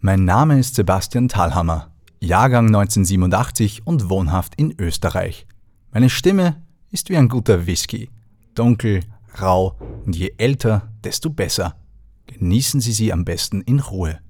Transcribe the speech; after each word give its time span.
Mein 0.00 0.24
Name 0.24 0.60
ist 0.60 0.76
Sebastian 0.76 1.26
Thalhammer, 1.26 1.90
Jahrgang 2.20 2.66
1987 2.68 3.84
und 3.84 4.08
wohnhaft 4.08 4.54
in 4.54 4.72
Österreich. 4.78 5.44
Meine 5.90 6.08
Stimme 6.08 6.62
ist 6.92 7.10
wie 7.10 7.16
ein 7.16 7.28
guter 7.28 7.66
Whisky. 7.66 8.08
Dunkel, 8.54 9.00
rau 9.40 9.76
und 10.06 10.14
je 10.14 10.34
älter, 10.38 10.92
desto 11.02 11.30
besser. 11.30 11.74
Genießen 12.28 12.80
Sie 12.80 12.92
sie 12.92 13.12
am 13.12 13.24
besten 13.24 13.60
in 13.62 13.80
Ruhe. 13.80 14.20